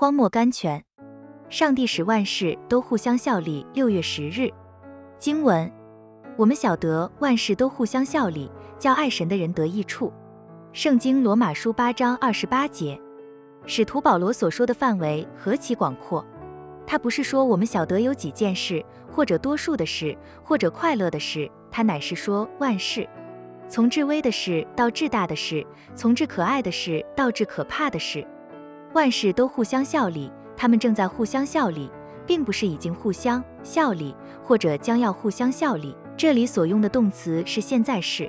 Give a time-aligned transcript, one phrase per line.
[0.00, 0.80] 荒漠甘泉。
[1.50, 3.66] 上帝使万事都互相效力。
[3.74, 4.48] 六月十日，
[5.18, 5.68] 经文：
[6.36, 8.48] 我们晓得万事都互相效力，
[8.78, 10.12] 叫爱神的人得益处。
[10.72, 12.96] 圣经罗马书八章二十八节。
[13.66, 16.24] 使徒保罗所说的范围何其广阔！
[16.86, 18.80] 他不是说我们晓得有几件事，
[19.10, 23.04] 或者多数的事，或者快乐的事，他乃是说万事，
[23.68, 28.24] 从至微的事到至大的事，从至可爱的事到至可怕的事，
[28.94, 30.30] 万事都互相效力。
[30.56, 31.88] 他们正在互相效力，
[32.26, 35.96] 并不是已经互相效力，或者将要互相效力。
[36.16, 38.28] 这里所用的动词是现在式。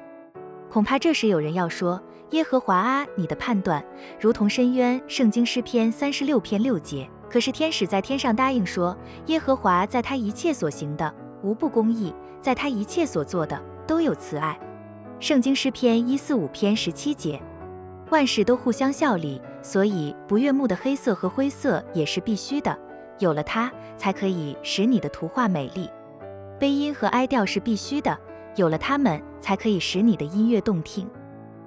[0.69, 3.83] 恐怕这时有人要说：“耶和华啊，你的判断
[4.19, 7.09] 如同深渊。”圣经诗篇三十六篇六节。
[7.27, 8.95] 可是天使在天上答应说
[9.25, 14.59] ：“耶和华在他一切所行的无不公义，在他一切所做的都有慈爱。”
[15.19, 17.41] 圣经诗篇一四五篇十七节。
[18.11, 22.77] 万事都互相效力，所以不悦目的黑色和灰色也是必须的。
[23.19, 25.89] 有了它，才可以使你的图画美丽。
[26.57, 28.17] 悲音和哀调是必须的，
[28.55, 31.09] 有了它们，才可以使你的音乐动听。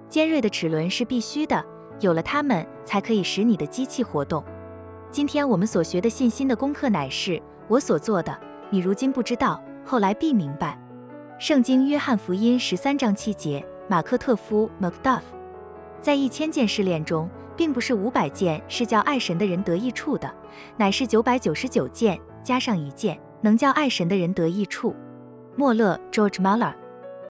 [0.08, 1.64] 尖锐的齿轮是必须的，
[2.00, 4.42] 有了它们，才可以使你的机器活动。
[5.11, 8.38] 今天我们所学的信心的功课乃是：我所做的，
[8.70, 10.78] 你如今不知道，后来必明白。
[11.38, 15.20] 圣经约翰福音十三章七节，马克特夫 （Macduff）。
[16.00, 20.33] 在一千件试炼中，并不是五百件是叫爱神的人得益处的，
[20.77, 24.94] 乃是九百九十九件加上一件能叫爱神的人得益处。
[25.56, 26.81] 莫勒 （George Muller）。